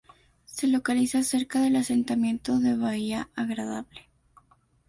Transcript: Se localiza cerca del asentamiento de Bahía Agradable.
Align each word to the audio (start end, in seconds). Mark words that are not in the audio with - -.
Se 0.45 0.65
localiza 0.67 1.21
cerca 1.21 1.59
del 1.61 1.75
asentamiento 1.75 2.57
de 2.57 2.75
Bahía 2.75 3.29
Agradable. 3.35 4.09